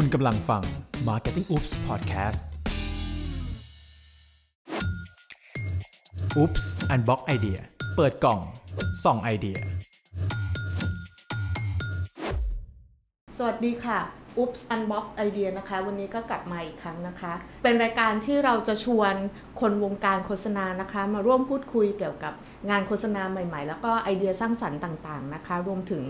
[0.00, 0.62] คุณกำลังฟัง
[1.08, 2.40] Marketing Oops Podcast
[6.40, 7.58] Oops Unbox Idea
[7.96, 8.40] เปิดกล่อง
[9.04, 9.58] ส่องไอเดีย
[13.40, 13.98] สวัสดีค่ะ
[14.38, 17.32] Oops Unbox Idea นะคะ วันนี้ก็กลับมาอีกครั้งนะคะ
[17.62, 19.14] เป็นรายการที่เราจะชวน
[19.60, 22.32] คนวงการโฆษณานะคะ มาร่วมพูดคุยเกี่ยวกับ
[22.70, 26.04] งานโฆษณาใหม่ๆ แล้วก็ไอเดียสร้างสรรค์ต่างๆนะคะ รวมถึง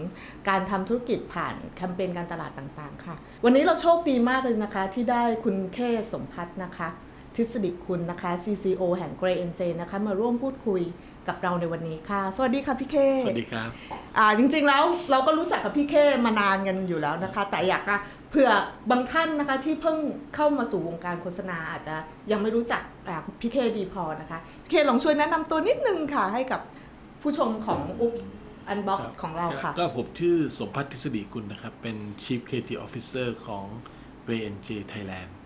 [0.48, 3.14] การทำธุรกิจผ่านแคมเปญการตลาดต่างๆ ค่ะ
[3.44, 5.78] วันนี้เราโชคดีมากเลยนะคะ ที่ได้คุณเค
[6.12, 6.88] สมพัฒน์นะคะ
[7.36, 10.82] ทฤษฎิคุณนะคะ CCO แห่ง Gray NJ นะคะมาร่วมพูดคุย
[11.28, 13.70] กับเราในวันนี้ค่ะ สวัสดีค่ะพี่เคสวัสดีครับ
[14.18, 17.96] อ่าจริงๆแล้วเราก็รู้จักกับพี่เคมานานกันอยู่แล้วนะคะ แต่อยากจะ
[18.30, 18.50] เผื่อ
[18.90, 19.98] บางท่านนะคะที่เพิ่ง
[20.34, 21.96] เข้ามาสู่วงการโฆษณาอาจจะ
[22.30, 26.60] ยังไม่รู้จักอ่าพี่เคดีพอนะคะพี่เคลองช่วยแนะนำตัวนิดนึงค่ะให้กับ
[27.22, 28.24] ผู้ชมของ Oops
[28.72, 33.64] Unbox ครับของเราค่ะ ก็ผมชื่อสมพัฒน์ทฤษฎีกุลนะครับ เป็น Chief Creative Officer ของ
[34.26, 35.45] b r a n j Thailand นะ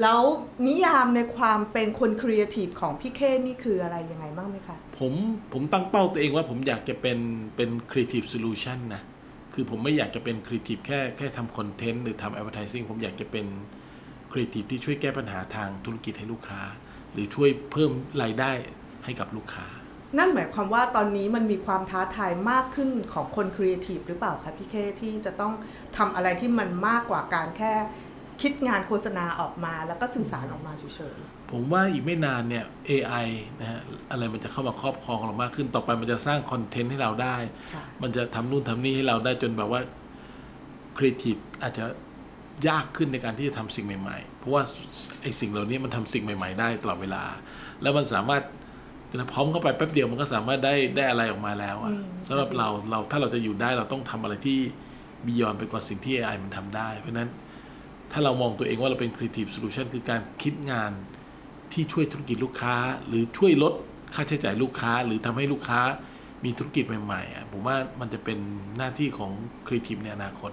[0.00, 0.20] แล้ว
[0.66, 5.12] นิยามในความเป็นคนครีเอทีฟของพี่เคนี่คืออะไรยังไงบ้างไหมคะ ผม
[5.52, 7.18] ผมตั้งเป้าตัวเองว่าผมอยากจะเป็น
[7.56, 9.02] เป็น Creative Solution นะ
[9.54, 13.46] คือผมไม่อยากจะเป็น Creative แค่แค่ทำคอนเทนต์หรือทำ Advertising ผมอยากจะเป็น
[14.32, 16.62] Creative ที่ช่วยแก้ปัญหาทางธุรกิจให้ลูกค้า
[17.12, 17.90] หรือช่วยเพิ่ม
[18.22, 18.52] รายได้
[19.04, 19.66] ให้กับลูกค้า
[20.18, 25.52] นั่นหมายความว่าตอนนี้มันมีความท้าทายมากขึ้นของคนครีเอทีฟหรือเปล่าคะพี่เคที่จะต้อง
[25.96, 27.72] ทำอะไรที่มันมากกว่าการแค่
[28.42, 31.16] คิดงานโฆษณาออกมาแล้วก็สื่อสารออกมาเฉย
[31.50, 33.26] ผมว่าอีกไม่นานเนี่ย AI
[33.60, 39.80] นะฮะอะไรมันจะเข้ามาครอบครองเรามากขึ้นต่อไปมันจะสร้างคอนเทนต์ให้เราได้ๆค่ะ มันจะทำนู่นทำนี่ให้เราได้จนแบบว่า
[40.96, 41.84] ครีเอทีฟอาจจะ
[42.68, 44.62] ยากขึ้นในการที่จะทำสิ่งใหม่ๆ เพราะว่า
[45.22, 47.22] ไอ้สิ่งเหล่านี้มันทำสิ่งใหม่ ๆ ได้ตลอดเวลา
[47.82, 48.42] แล้วมันสามารถ
[49.32, 51.92] พร้อมเข้าไปแป๊บเดียวมันก็สามารถได้ได้อะไรออกมาแล้วอะ
[52.28, 54.58] สำหรับเราเราถ้าเราจะอยู่ได้เราต้องทำอะไรที่
[55.26, 57.30] บียอนไปกว่าสิ่งที่ AI มันทำได้ เพราะฉะนั้น
[58.12, 60.92] ถ้าเรามองตัวเองว่าเราเป็น Creative Solution คือการคิดงาน
[61.72, 63.72] ที่ช่วยธุรกิจลูกค้า หรือช่วยลด
[64.14, 65.80] ค่าใช้จ่ายลูกค้า หรือทำให้ลูกค้า
[66.44, 68.38] มีธุรกิจใหม่ๆอะผมว่ามันจะเป็น
[68.76, 69.32] หน้าที่ของ
[69.66, 70.50] Creative ในอนาคต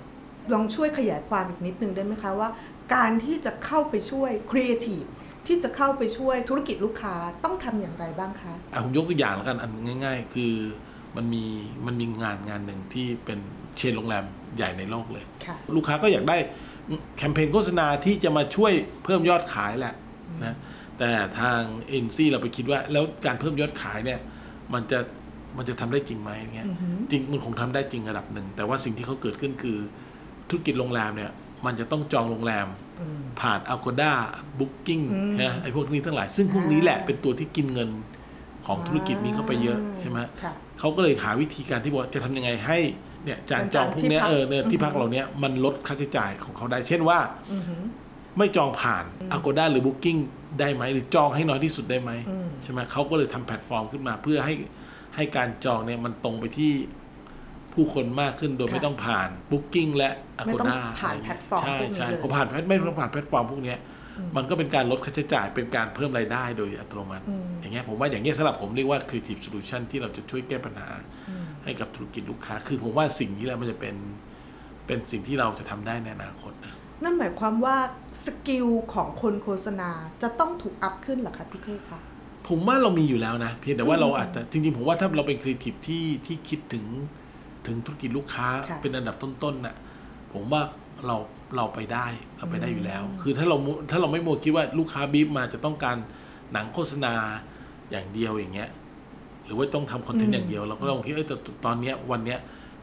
[0.53, 2.49] ลองช่วยขยายความอีกนิดนึงได้ไหมคะว่า
[2.95, 5.03] การที่จะเข้าไปช่วยครีเอทีฟ
[5.47, 9.71] ที่จะเข้าไปช่วยธุรกิจลูกค้าต้องทำอย่างไรบ้างคะอะผมยกตัวอย่างแล้วกันอัน
[10.05, 10.53] ง่าย ๆ คือ
[11.15, 11.45] มันมี
[11.85, 13.39] มันมีงานงานหนึ่งที่เป็น
[13.77, 16.37] เชนโรงแรมใหญ่ในโลกเลยค่ะลูกค้าก็อยากได้
[17.17, 18.71] แคมเปญโฆษณาที่จะมาช่วย
[19.03, 19.95] เพิ่มยอดขายแหละ
[20.45, 20.55] นะ
[20.99, 24.19] แต่ทางเอเจนซี่เราไปคิดว่า แล้วการเพิ่มยอดขายเนี่ย
[24.73, 24.99] มันจะ
[25.57, 29.77] มันจะทำได้จริงไหมอย่างเงี้ยอือหือจริงมันคงทำได้จริงระดับหนึ่ง แต่ว่าสิ่งที่เขาเกิดขึ้นคือ
[30.49, 31.31] ธุรกิจโรงแรมเนี่ย
[31.65, 32.67] มันจะต้องจองโรงแรม
[33.01, 34.11] อืมผ่าน Agoda
[34.59, 37.89] Booking อืมนะไอ้พวกนี้ทั้งหลาย ซึ่งพวกนี้แหละอ่าเป็นตัวที่กินเงิน
[38.65, 42.77] ของธุรกิจนี้เข้าไปเยอะใช่ไหมค่ะเขาก็เลยหาวิธีการที่บอกจะทำยังไงให้
[43.25, 47.19] เนี่ยจานจองพวกเนี้ยเป็นจานที่พักเออเนี่ยที่อือฮึพักเหล่าเนี้ยมันลดค่าใช้จ่ายของเขาได้ เช่นว่า
[47.51, 47.81] อือหือ
[48.37, 49.03] ไม่จองผ่าน
[49.35, 50.19] Agoda หรือ Booking
[50.59, 54.53] ได้ไหมหรือจองให้น้อยที่สุดได้ไหมอืมใช่ไหมเขาก็เลยทำแพลตฟอร์มขึ้นมา เพื่อให้
[55.15, 56.71] ให้การจองเนี่ยมันตรงไปที่
[57.73, 60.09] ผู้คนมากขึ้นโดยค่ะไม่ต้องผ่าน Booking และ
[60.45, 63.79] ไม่ต้อง Agoda ผ่านะไรเงี้ยแพลตฟอร์มใช่พวกนี้ใช่เลยพอผ่านไม่ต้องผ่านแพลตฟอร์มพวกเนี้ย
[64.17, 70.89] อืมมันก็เป็นการลดค่าใช้จ่ายเป็นการเพิ่มรายได้โดยอัตโนมัติอืมอย่างเงี้ยผมว่าอย่างเงี้ยสำหรับผมเรียกว่า creative solution ที่เราจะช่วยแก้ปัญหา
[71.29, 73.95] อืม ให้กับธุรกิจลูกค้า คือผมว่าสิ่งนี้แหละมันจะเป็น
[74.87, 77.75] เป็นสิ่งที่เราจะทำได้ในอนาคตนะนั่นหมายความว่า
[78.25, 79.89] skill ของคนโฆษณา
[80.21, 81.99] จะต้องถูก up ขึ้นเหรอคะพี่เคคะ
[82.47, 86.85] ผมว่าเรามีอยู่แล้วนะเพียงแต่ว่าอืมเราอาจจะจริงๆผมว่าถ้าเราเป็นครีเอทีฟที่ที่คิดถึง
[87.67, 89.75] ถึงธุรกิจลูกค้าค่ะเป็นอันดับต้นๆน่ะ
[90.33, 90.61] ผมว่า
[91.05, 91.17] เรา
[91.55, 95.97] เราไปได้เราไปได้อยู่แล้วอืมคือถ้าเรามัวถ้าเราไม่มัวคิดว่าลูกค้าบีบมาจะต้องการ
[96.53, 97.13] หนังโฆษณา
[97.91, 98.78] อย่างเดียวอย่างเงี้ยห
[99.49, 102.39] รือว่าต้องทำคอนเทนต์อย่างเดียว เราก็ต้องคิดเออแต่ตอนเนี้ยวันเนี้ย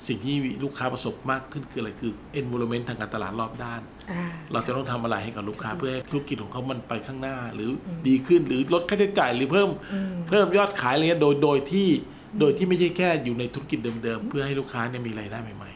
[0.09, 11.89] สิ่งที่ลูกค้าประสบมากขึ้นคืออะไรคือ environment ทางการตลาดรอบด้านอ่าเราจะต้องทำอะไรให้กับลูกค้าค่ะเพื่อให้ธุรกิจของเขามันไปข้างหน้า หรืออมดีขึ้นหรือลดค่าใช้จ่ายหรือเพิ่มอืมเพิ่มยอดขายอะไรเงี้ยโดยโดยที่
[12.41, 15.71] โดยที่ไม่ใช่แค่อยู่ในธุรกิจเดิมๆ เพื่อให้ลูกค้าเนี่ยมีรายได้ใหม่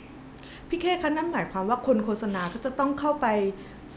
[0.68, 3.26] พี่เคคะนั่นหมายความว่าคนโฆษณาก็จะต้องเข้าไป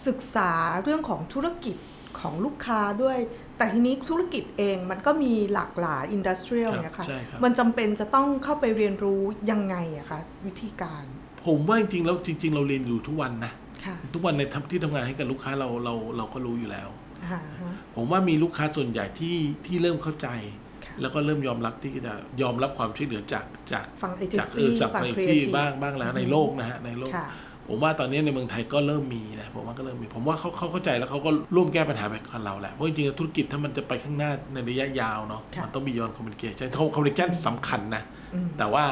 [0.08, 0.52] ศึกษา
[0.84, 1.76] เรื่องของธุรกิจ
[2.20, 3.18] ของลูกค้าด้วย
[3.58, 13.54] แต่ทีนี้ธุรกิจเองมันก็มีหลากหลาย industrial ครับเนี่ยค่ะใช่ครับมันจำเป็นจะต้องเข้าไปเรียนรู้ยังไงอะคะวิธีการๆผมว่าจริงๆแล้วจริง ๆ เราเรียนอยู่ทุกวันนะ
[13.86, 16.90] ค่ะทุกวันในทำที่ทำงานให้กับลูกค้าเราเราเราก็รู้อยู่แล้ว
[17.24, 20.28] อ่าฮะผมว่ามีลูกค้าส่วนใหญ่ที่ที่เริ่มเข้าใจ
[20.86, 27.28] ค่ะแล้วก็เริ่มยอมรับที่จะยอมรับความช่วยเหลือจากจากฝั่งเอเจนจากเอซี่อจากฝั่งไอครีเอที่ทีฟบ้างบ้างแล้วในโลกนะฮะในโลกค่ะ
[27.68, 38.86] ผมว่าตอนนี้ในเมืองไทยก็เริ่มมีนะผมว่าก็เริ่มมี ผมว่าเขาเขาเข้าใจแล้วเขาก็ร่วมแก้ปัญหาไปกับเราแหละเพราะจริงๆธุรกิจถ้ามันจะไปข้างหน้าในระยะยาวเนาะค่ะมันต้องมียอนคอมมิวนิเคชันคอมมิวนิเคชันสำคัญนะอืมแต่ว่า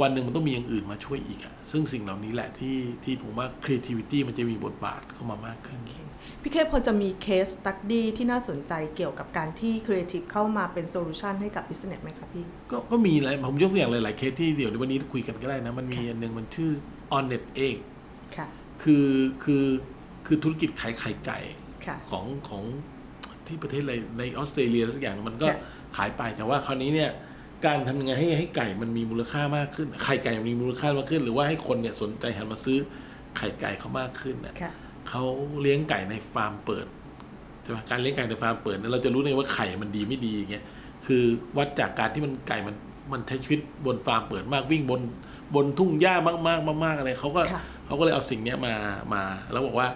[0.00, 5.80] วันหนึ่งมันต้องมีอย่างอื่นมาช่วยอีกอะซึ่งสิ่งเหล่านี้แหละที่ที่ผมว่า creativity มันจะมีบทบาทเข้ามามากขึ้น
[6.42, 16.70] พี่เคพอจะมีเคสตั d ดี้ที่น่าสนใจเกี่ยวกับการที่ครีเอทีฟเข้ามาเป็น solution ให้กับ business ไหมคะพี่ ก็ก็มีหลายผมยกตัวอย่างหลายๆเคสที่เดี๋ยววันนี้คุยกันก็ได้นะ มันมีอันหนึ่งมันชื่อ
[17.16, 17.91] honest egg ค่ะ
[18.82, 19.08] คือ
[19.44, 19.64] คือ
[20.26, 21.38] คือธุรกิจขายไข่ไก่
[21.86, 22.64] ค่ะของของ
[23.46, 25.58] ที่ประเทศอะไรในออสเตรเลียอะไรสักอย่างมันก็ค่ะ
[25.96, 27.10] ขายไปแต่ว่าคราวนี้เนี่ย
[27.66, 32.78] การทำยังไงให้ให้ไก่มันมีมูลค่ามากขึ้น ไข่ไก่มันมีมูลค่ามากขึ้น หรือว่าให้คนเนี่ยสนใจหันมาซื้อ
[33.36, 34.72] ไข่ไก่เขามากขึ้นน่ะค่ะ
[35.08, 35.22] เขา
[35.60, 36.86] เลี้ยงไก่ในฟาร์มเปิด
[37.62, 40.64] ใช่ไหมการเลี้ยงไก่ในฟาร์มเปิดเนี่ยเราจะรู้เลยว่าไข่มันดีไม่ดีอย่างเงี้ย
[41.06, 41.22] คือ
[41.56, 42.74] วัดจากการที่มันไก่มัน
[43.12, 45.00] มันใช้ชีวิตบนฟาร์มเปิดมากวิ่งบน
[45.54, 48.74] บนทุ่งหญ้ามากมากๆมากๆอะไรเขาก็ค่ะเขาก็เลยเอาสิ่งเนี้ยมา
[49.14, 49.88] มา แล้วบอกว่า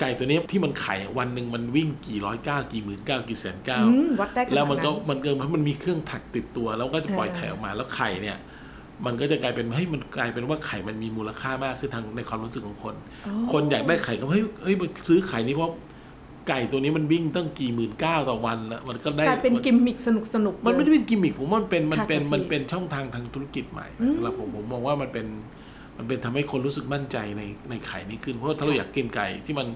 [0.00, 8.38] ไก่ตัวเนี้ยที่มันไข่วันหนึ่งมันวิ่งกี่ร้อยเก้ากี่หมื่นเก้ากี่แสนเก้าอืมวัดได้ขนาดนั้นแล้วมันก็มันเกินเพราะมันมีเครื่องถักติดตัว แล้วก็จะปล่อยเออไข่ออกมาแล้วไข่เนี่ย
[9.06, 12.94] มันก็จะกลายเป็นเฮ้ยมันกลายเป็นว่าไข่มันมีมูลค่ามากขึ้นทางในความรู้สึกของคน
[13.52, 15.72] คนอยากได้ไข่ก็เฮ้ยเฮ้ยมาซื้อไข่นี้เพราะ
[16.48, 25.26] ไก่ตัวนี้มันวิ่งตั้งกี่หมื่นเก้าต่อวันแล้วมันก็ได้กลายเป็นกิมมิคสนุกสนุกๆมันไม่เลยได้เป็นกิมมิคผมว่ามันเป็นมันเป็นค่ะมันพี่เป็นช่องทางทางธุรกิจใหม่อืมสำหรับผมผมมองว่ามันเป็น
[26.02, 29.68] มันเป็นทำให้คนรู้สึกมั่นใจในในไข่นี้ขึ้น เพราะว่าถ้าเราอยากกินไก่ที่มัน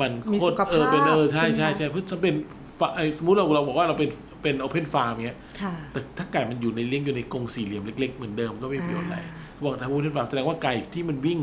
[0.00, 2.34] มันมีโคสุตรขเออเป็นเออภาพใช่ใช่ไหมใช่ใช่เพราะถ้าเป็น
[2.78, 4.10] ฟาไอ้สมมติเราเราบอกว่าเราเป็น
[4.42, 11.40] เป็น open farm เงี้ยค่ะแต่ถ้าไก่มันอยู่ในเลี้ยงอยู่ในกรงสี่เหลี่ยมเล็ก ๆ เหมือนเดิมก็ไม่มีประโยชน์อะไรอ่าเขาบอกถ้าพูดถึงฟาร์มแสดงว่าไก่ที่มันวิ่ง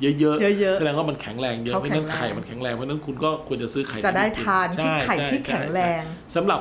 [0.00, 6.60] เยอะเยอะๆแสดงว่ามันแข็งแรงเยอะเขาเพราะฉะนั้นแข็งแรงไข่มันแข็งแรง เพราะฉะนั้นคุณก็ควรจะซื้อไข่จะได้กิทานที่ใช่ไข่ที่ใช่แข็งแรงใช่สำหรับ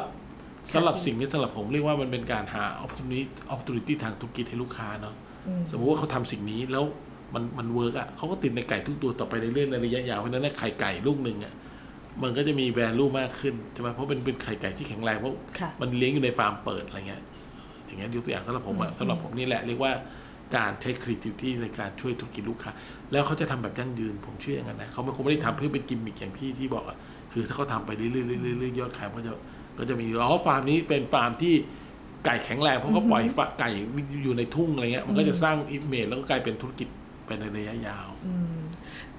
[0.74, 3.22] สำหรับสิ่งนี้สำหรับผมเรียกว่ามันเป็นการหา opportunity
[3.54, 5.31] opportunity ทางธุรกิจให้ลูกค้าเนาะอืม
[5.72, 6.84] สมมุติว่าเขาทำสิ่งนี้แล้ว
[7.34, 11.54] มันมัน work อะเขาก็ติดในไก่ทุกตัวต่อไปในเรื่องในระยะยาวเพราะฉะนั้นนะไข่ไก่ลูกหนึ่งอะ
[12.24, 17.22] มันก็จะมี value มากขึ้นใช่ไหมเพราะเป็นเป็นไข่ไก่ที่แข็งแรงเพราะค่ะมันเลี้ยงอยู่ในฟาร์มเปิดอะไรเงี้ย
[17.86, 19.92] อย่างเงี้ยยกตัวอย่างสำหรับผมอะสำหรับผมนี่แหละเรียกว่า
[20.56, 22.72] การใช้ creativity ในการช่วยธุรกิจลูกค้า
[23.12, 26.98] แล้วเขาจะทำแบบยั่งยืน ผมเชื่ออย่างนั้นนะเขาไม่คงไม่ได้ทำเพื่อเป็นกิมมิคอย่างที่ที่บอกอะ
[27.32, 29.34] คือถ้าเขาทำไปเรื่อยๆเรื่อยๆเรื่อยๆยอดขายมันก็จะ
[29.78, 31.56] ก็จะมีอ๋อฟาร์มนี้เป็นฟาร์มที่
[32.26, 33.70] ไก่แข็งแรงเพราะเขาปล่อยฟาไก่
[34.24, 36.88] อยู่ในทุ่งอะไรเงี้ยมันก็จะสร้าง image แล้วก็กลายเป็นธุรกิจ
[37.26, 38.60] ไปในระยะยาวอืม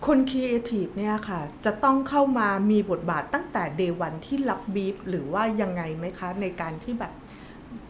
[0.07, 7.13] คนครีเอทีฟเนี่ยค่ะ จะต้องเข้ามามีบทบาทตั้งแต่ day one ที่รับบีฟหรือว่ายังไงไหมคะ ในการที่แบบ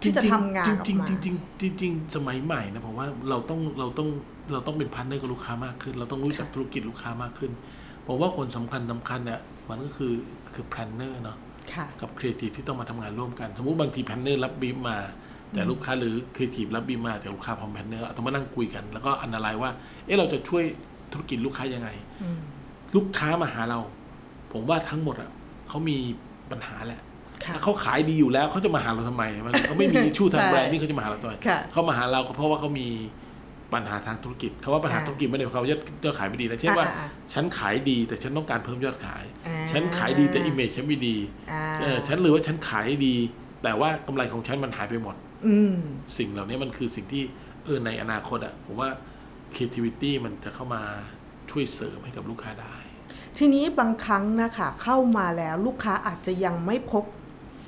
[0.02, 4.08] ที่จะทำงานออกจริงมาๆจริงๆจริงๆจริงๆสมัยใหม่นะผมว่าเราต้องเราต้อง
[4.52, 7.50] เราต้องเป็น partner กับลูกค้ามากขึ้น เราต้องรู้จักธุรกิจลูกค้ามากขึ้น
[8.06, 10.12] ผมว่าคนสำคัญสำคัญเนี่ยมันก็คือ
[10.54, 11.51] คือ planner เนาะค่ะ
[12.00, 14.98] กับครีเอทีฟที่ต้องมาทำงานร่วมกัน สมมุติบางที planner รับ brief มา
[15.54, 19.70] แต่ลูกค้าหรือครีเอทีฟรับบีมมาแต่ลูกค้าพร้อม planner ต้องมานั่งคุยกัน แล้วก็ analyze ว่า
[20.06, 20.64] เอ๊ะเราจะช่วย
[21.12, 21.88] ธุรกิจลูกค้ายังไง
[22.22, 22.38] อืม
[22.96, 23.78] ลูกค้ามาหาเรา
[24.52, 25.30] ผมว่าทั้งหมดอะ
[25.68, 25.96] เขามี
[26.50, 27.00] ปัญหาแหละ
[27.44, 32.88] ค่ะถ้าเขาขายดีอยู่แล้วเขาจะมาหาเราทำไมมันเขาไม่มีชูทางใช่แบรนด์นี่เขาจะมาหาเราทำไมค่ะเขามาหาเราก็เพราะว่าเขามี
[33.74, 41.16] ปัญหาทางธุรกิจเขาว่าปัญหาอ่าธุรกิจไม่ได้หมายความว่ายอดยอดขายไม่ดีนะเช่นว่าอ่าอ่า ฉันขายดีแต่ฉันต้องการเพิ่มยอดขายอ่าฉันขายดีแต่ image ฉันไม่ดี
[41.52, 43.16] อ่าเออฉันหรือว่าฉันขายดี
[43.62, 45.14] แต่ว่ากำไรของฉันมันหายไปหมด
[45.46, 45.74] อืม
[46.18, 47.22] สิ่งเหล่านี้มันคือสิ่งที่
[47.64, 48.88] เออในอนาคตอะผมว่า
[49.54, 50.82] creativity มันจะเข้ามา
[51.50, 52.76] ช่วยเสริมให้กับลูกค้าได้
[53.38, 57.04] ทีนี้บางครั้งนะคะเข้ามาแล้วลูกค้าอาจจะยังไม่พบ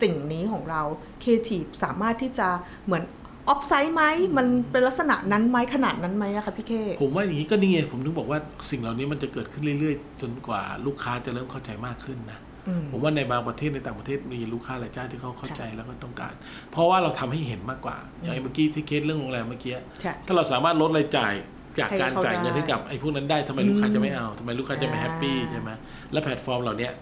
[0.03, 0.83] สิ่งนี้ของเรา
[1.23, 2.49] ครีเอทีฟสามารถที่จะ
[2.85, 3.03] เหมือน
[3.49, 4.02] ออฟไซด์ไหม
[4.37, 8.38] มันเป็นลักษณะนั้นไหมขนาดนั้นไหมอะคะพี่เคผมว่าอย่างนี้ก็นี่ไงผมถึงบอกว่า
[8.70, 16.34] สิ่งเหล่านี้มันจะเกิดขึ้นเรื่อยๆ จนกว่าลูกค้าจะเริ่มเข้าใจมากขึ้นนะอืมผมว่าในบางประเทศในต่างประเทศมีลูกค้าหลายเจ้าที่เขาเข้าใจแล้วก็ต้องการ
[16.72, 19.72] เพราะว่าเราทำให้เห็นมากกว่า อย่างไอ้เมื่อกี้ที่เคสเรื่องโรงแรมเมื่อกี้
[20.05, 21.34] ค่ะถ้าเราสามารถลดรายจ่าย
[21.79, 25.70] จากให้การเขาจ่ายเงินได้ให้กับไอ้พวกนั้นได้ทำไมลูกค้าจะไม่เอาทำไมลูกค้าจะไม่อ่า happy ใช่ไหม
[26.13, 26.93] และแพลตฟอร์มเหล่าเนี้ย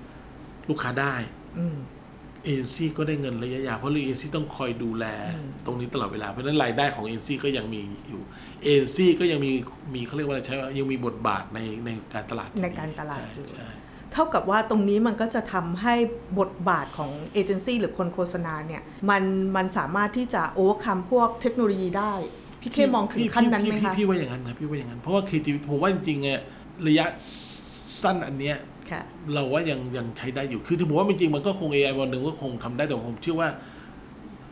[0.69, 1.15] ลูกค้าได้
[2.47, 8.23] อืมเอเจนซี่ก็ได้เงินระยะยาวเพราะเอเจนซี่ต้องคอยดูแลอืมตรงนี้ตลอดเวลา เพราะฉะนั้นรายได้ของเอเจนซี่ก็ยังมีอยู่
[8.65, 9.53] เอเจนซี่ก็ยังมี
[9.95, 13.67] มีเขาเรียกว่าอะไรใช่ไหมยังมีบทบาทในในการตลาดอยู่ในการตลาดใช่อยู่ใช่
[14.13, 15.95] เท่ากับว่าตรงนี้มันก็จะทำให้
[16.39, 19.23] บทบาทของเอเจนซี่หรือคนโฆษณาเนี่ยมัน
[19.57, 22.15] มันสามารถที่จะ overcome พวกเทคโนโลยีได้
[22.63, 26.41] พี่เคมองถึงขั้นนั้นไหมพี่คะพี่ว่าอย่างนั้นนะพี่ว่าอย่างนั้นเพราะว่าครีเอทีฟผมว่าจริงๆเนี่ย
[26.87, 27.07] ระยะ
[28.03, 28.72] สั้นอันเนี้ยค่ะ
[29.35, 33.49] เราว่ายังยังใช้ได้อยู่ คือถึงผมว่าจริงๆมันก็คง AI วันหนึ่งก็คงทำได้แต่ผมเชื่อว่า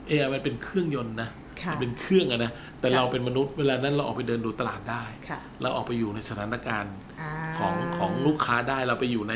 [0.09, 1.29] AI มันเป็นเครื่องยนต์นะ
[1.63, 9.35] ค่ะมันเป็นเครื่องอะนะ แต่ค่ะเราเป็นมนุษย์เวลานั้นเราออกไปเดินดูตลาดได้ค่ะเราออกไปอยู่ในสถานการณ์าของของลูกค้าได้เราไปอยู่ใน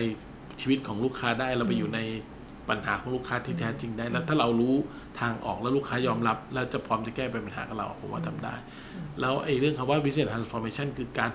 [0.60, 2.00] ชีวิตของลูกค้าได้เราไปอยู่ใน
[2.68, 4.74] ปัญหาของลูกค้าที่แท้จริงได้ แล้วถ้าเรารู้
[5.20, 8.54] ทางออกแล้วลูกค้ายอมรับ แล้วจะพร้อมจะแก้ปัญหากับเราผมว่าทำได้
[9.20, 11.30] แล้วไอ้เรื่องคำว่า business transformation คือการ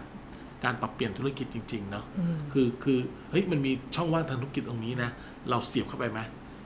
[0.63, 2.99] การปรับเปลี่ยนธุรกิจจริงๆเนาะอืมคือคือ
[3.29, 5.09] เฮ้ยมันมีช่องว่างทางธุรกิจตรงนี้นะ
[5.49, 6.19] เราเสียบเข้าไปไหม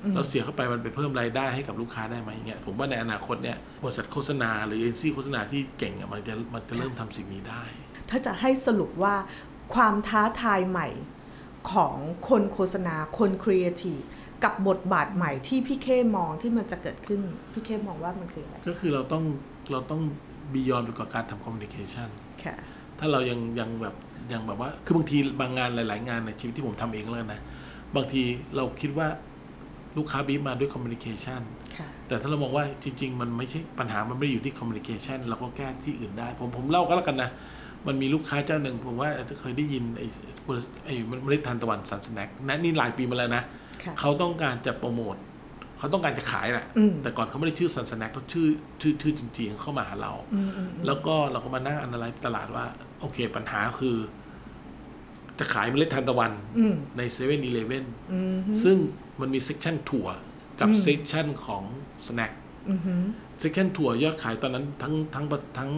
[0.03, 7.63] อืมเราเสียเข้าไปมันไปเพิ่มรายได้ให้กับลูกค้าได้ไหมเงี้ยผมว่าในอนาคตเนี่ยบริษัทโฆษณาหรือเอเจนซี่โฆษณาที่เก่งอะมันจะมันจะเริ่มทำสิ่งนี้ได้
[8.09, 9.15] ถ้าจะให้สรุปว่า
[9.75, 10.87] ความท้าทายใหม่
[11.71, 11.95] ของ
[12.29, 13.99] คนโฆษณาคนครีเอทีฟ
[14.43, 17.21] กับบทบาทใหม่ที่พี่เคมองที่มันจะเกิดขึ้น
[17.53, 19.23] พี่เคมองว่ามันคืออะไร ก็คือเราต้อง
[19.71, 20.01] เราต้อง
[20.53, 22.09] beyond ไปกว่าการทำ communication
[22.43, 22.55] ค่ะ
[22.99, 23.95] ถ้าเรายังยังแบบ
[24.33, 27.41] ยังแบบว่า คือบางทีบางงานหลาย ๆ งานในชีวิตที่ผมทำเองแล้วกันนะ
[27.95, 28.23] บางที
[28.55, 29.07] เราคิดว่า
[29.97, 31.41] ลูกค้าบีบมาด้วย communication
[31.75, 37.29] ค่ะแต่ถ้าเรามองว่าจริง ๆ มันไม่ใช่ปัญหามันไม่ได้อยู่ที่ communication เราก็แก้ที่อื่นได้ ผมผมเล่าก็แล้วกันนะ
[37.87, 40.07] มันมีลูกค้าเจ้าหนึ่งผมว่าอาจจะเคยได้ยินไอ้
[40.47, 43.43] บริษัทไอ้มันไม่ได้ทานตะวัน Sunsnack นะนี่หลายปีมาแล้วนะ
[43.83, 45.15] ค่ะเขาต้องการจะโปรโมท
[45.83, 48.47] เขาต้องการจะขายแหละอืมแต่ก่อนเขาไม่ได้ชื่อ Sunsnack เขาชื่อ
[48.81, 52.65] ชื่อชื่อจริง ๆ เข้ามาหาเราอืมอืมอืมแล้วก็เราก็มานั่งอันอะไรตลาดว่า
[52.99, 53.95] โอเค ปัญหาคือ
[55.39, 58.77] จะขายเมล็ดทานตะวันอืมในเซเว่นอีเลฟเว่นอืมซึ่ง
[59.21, 60.07] มันมีเซ c ชั o นถั่ว
[60.59, 61.63] กับอืมเซ c ชั o นของ
[62.05, 62.31] สแน็ค
[62.69, 63.05] อืมอืม
[63.39, 65.71] เซ c ชั o นถั่วยอดขายตอนนั้นทั้งทั้งประทั้ง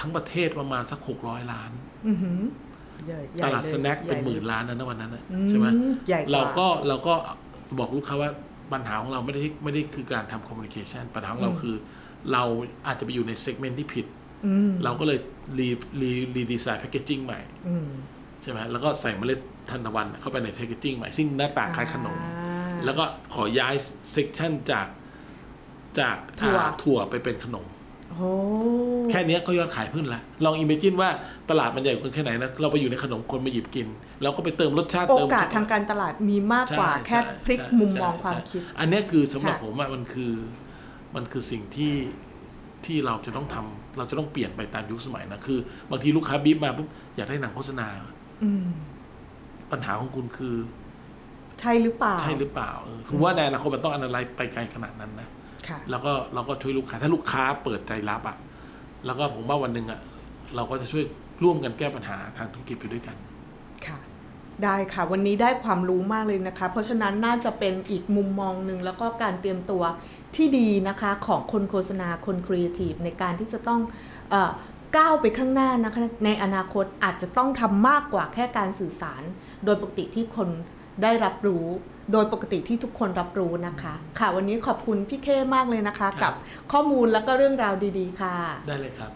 [0.00, 1.70] ทั้งประเทศประมาณสักหกร้อยล้าน
[2.06, 2.42] อืมอืม
[3.06, 5.66] ใหญ่ใหญ่ตลาดเยสแน็คเป็นใญ่หมื่นลยล้านนะนะวันนั้นนะอืใช่ไหม
[6.08, 7.14] ใหญ่ว่าเราก็เราก็
[7.78, 8.30] บอกลูกค้าว่า
[8.72, 11.76] ปัญหาของเราไม่ได้ไม่ได้คือการทำคอมมิวนิเคชันปัญหาของเราคือ
[12.32, 12.44] เรา
[12.86, 14.06] อาจจะไปอยู่ในเซกเมนต์ที่ผิด
[14.46, 15.18] อืมเราก็เลย
[15.58, 17.88] re re redesign packaging ใหม่อืม
[18.42, 23.74] ใช่ไหมแล้วก็ใส่เมล็ดทานตะวันเข้าไปใน packaging ใหม่ ซึ่งหน้าตาคล้ายขนมอ่าแล้วก็ขอย้าย
[24.12, 24.86] section จาก
[26.00, 27.77] จากถั่วอ่าถั่วไปเป็นขนมโอ้
[29.10, 31.08] แค่เนี้ยก็ยอดขายขึ้นแล้วลอง imagine ว่า
[31.50, 33.86] ตลาดมันใหญ่กว่าแค่ไหนนะเราไปอยู่ในขนมคนมาหยิบกิน
[34.22, 40.32] เราก็ไปเติมรสชาติโอเติมกาสทางการตลาดมีมากกว่าใช่แค่ใช่พลิกใช่มุมมองใช่ความใช่คิด อันเนี้ยคือสำหรับค่ะผมอะมันคือ
[41.14, 41.94] มันคือสิ่งที่
[42.86, 45.58] ที่เราจะต้องทำเราจะต้องเปลี่ยนไปตามยุคสมัยนะคือ
[45.90, 47.86] บางทีลูกค้าบีบมาปุ๊บอยากได้หนังโฆษณา
[48.44, 48.66] อืม
[49.70, 50.56] ปัญหาของคุณคือ
[51.60, 55.37] ใช่หรือเปล่า ใช่หรือเปล่าเออคือว่าในอนาคตมันต้องอนาลัยไปไกลขนาดนั้นนะค่ะ
[55.90, 58.36] แล้วก็เราก็ช่วยลูกค้าถ้าลูกค้าเปิดใจรับอะ
[59.06, 60.00] แล้วก็ผมว่าวันหนึ่งอะ
[60.56, 61.04] เราก็จะช่วย
[61.42, 63.16] ร่วมกันแก้ปัญหาทางธุรกิจไปด้วยกัน
[63.86, 63.98] ค่ะ
[64.64, 69.82] ได้ค่ะ วันนี้ได้ความรู้มากเลยนะคะ เพราะฉะนั้นน่าจะเป็นอีกมุมมองหนึ่งแล้วก็การเตรียมตัว
[70.36, 73.80] ที่ดีนะคะของคนโฆษณาคนครีเอทีฟในการที่จะต้อง
[74.30, 74.50] เออ
[74.96, 79.22] ก้าวไปข้างหน้านะคะในอนาคตอาจจะต้องทำมากกว่าแค่การสื่อสาร
[79.64, 80.48] โดยปกติที่คน
[81.02, 81.66] ได้รับรู้
[82.12, 86.36] โดยปกติที่ทุกคนรับรู้นะคะ ค่ะ วันนี้ขอบคุณพี่เคมากเลยนะคะครักับบ
[86.72, 88.36] ข้อมูลแล้วก็เรื่องราวดี ๆ ค่ะ
[88.68, 89.10] ได้เลยครับ